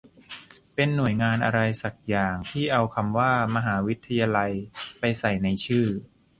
[0.75, 4.51] เป็นหน่วยงานอะไรสักอย่างที่เอาคำว่า "มหาวิทยาลัย"
[4.99, 5.85] ไปใส่ในชื่อ